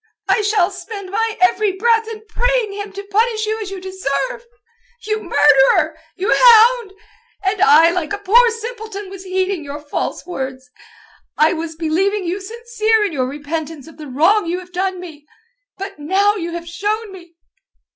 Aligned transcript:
I 0.27 0.41
shall 0.41 0.71
spend 0.71 1.11
my 1.11 1.37
every 1.39 1.73
breath 1.73 2.07
in 2.07 2.25
praying 2.27 2.73
Him 2.73 2.91
to 2.91 3.03
punish 3.03 3.45
you 3.45 3.59
as 3.61 3.69
you 3.69 3.79
deserve. 3.79 4.47
You 5.05 5.19
murderer! 5.21 5.95
You 6.15 6.29
hound! 6.33 6.93
And 7.43 7.61
I 7.61 7.91
like 7.91 8.11
a 8.11 8.17
poor 8.17 8.49
simpleton 8.49 9.11
was 9.11 9.25
heeding 9.25 9.63
your 9.63 9.79
false 9.79 10.25
words. 10.25 10.71
I 11.37 11.53
was 11.53 11.75
believing 11.75 12.25
you 12.25 12.41
sincere 12.41 13.05
in 13.05 13.11
your 13.13 13.27
repentance 13.27 13.85
of 13.85 13.97
the 13.97 14.07
wrong 14.07 14.47
you 14.47 14.57
have 14.59 14.71
done 14.73 14.99
me. 14.99 15.27
But 15.77 15.99
now 15.99 16.33
you 16.35 16.53
have 16.53 16.67
shown 16.67 17.11
me...." 17.11 17.35